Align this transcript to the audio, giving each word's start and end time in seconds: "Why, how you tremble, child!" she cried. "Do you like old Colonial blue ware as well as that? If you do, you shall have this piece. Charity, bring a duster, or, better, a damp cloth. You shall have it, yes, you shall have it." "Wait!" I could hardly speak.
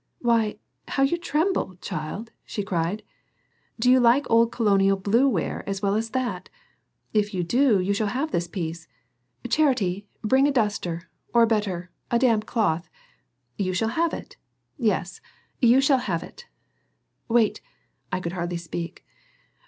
"Why, 0.17 0.57
how 0.87 1.03
you 1.03 1.15
tremble, 1.15 1.75
child!" 1.75 2.31
she 2.43 2.63
cried. 2.63 3.03
"Do 3.79 3.91
you 3.91 3.99
like 3.99 4.25
old 4.31 4.51
Colonial 4.51 4.97
blue 4.97 5.29
ware 5.29 5.63
as 5.69 5.83
well 5.83 5.93
as 5.93 6.09
that? 6.09 6.49
If 7.13 7.35
you 7.35 7.43
do, 7.43 7.79
you 7.79 7.93
shall 7.93 8.07
have 8.07 8.31
this 8.31 8.47
piece. 8.47 8.87
Charity, 9.47 10.07
bring 10.23 10.47
a 10.47 10.51
duster, 10.51 11.07
or, 11.35 11.45
better, 11.45 11.91
a 12.09 12.17
damp 12.17 12.47
cloth. 12.47 12.89
You 13.59 13.73
shall 13.75 13.89
have 13.89 14.11
it, 14.11 14.37
yes, 14.75 15.21
you 15.61 15.79
shall 15.79 15.99
have 15.99 16.23
it." 16.23 16.47
"Wait!" 17.27 17.61
I 18.11 18.19
could 18.19 18.33
hardly 18.33 18.57
speak. 18.57 19.05